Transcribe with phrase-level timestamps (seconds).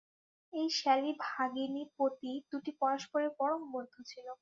[0.53, 4.27] এই শ্যালী-ভাগিনীপতি দুটি পরস্পরের পরম বন্ধু ছিল।